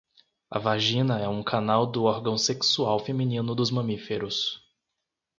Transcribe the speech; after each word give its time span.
A 0.49 0.57
vagina 0.57 1.19
é 1.19 1.27
um 1.29 1.43
canal 1.43 1.85
do 1.85 2.05
órgão 2.05 2.35
sexual 2.35 2.97
feminino 3.05 3.53
dos 3.53 3.69
mamíferos 3.69 4.67